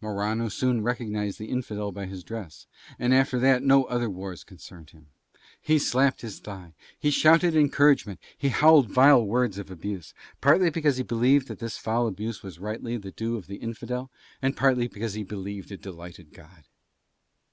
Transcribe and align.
Morano 0.00 0.48
soon 0.48 0.80
recognized 0.84 1.40
the 1.40 1.48
Infidel 1.50 1.90
by 1.90 2.06
his 2.06 2.22
dress, 2.22 2.68
and 3.00 3.12
after 3.12 3.36
that 3.40 3.64
no 3.64 3.82
other 3.86 4.08
wars 4.08 4.44
concerned 4.44 4.90
him. 4.90 5.08
He 5.60 5.80
slapped 5.80 6.20
his 6.20 6.38
thigh, 6.38 6.74
he 7.00 7.10
shouted 7.10 7.56
encouragement, 7.56 8.20
he 8.38 8.50
howled 8.50 8.86
vile 8.88 9.24
words 9.26 9.58
of 9.58 9.72
abuse, 9.72 10.14
partly 10.40 10.70
because 10.70 10.98
he 10.98 11.02
believed 11.02 11.48
that 11.48 11.58
this 11.58 11.78
foul 11.78 12.06
abuse 12.06 12.44
was 12.44 12.60
rightly 12.60 12.96
the 12.96 13.10
due 13.10 13.34
of 13.36 13.48
the 13.48 13.56
Infidel, 13.56 14.08
and 14.40 14.56
partly 14.56 14.86
because 14.86 15.14
he 15.14 15.24
believed 15.24 15.72
it 15.72 15.82
delighted 15.82 16.32
God. 16.32 16.66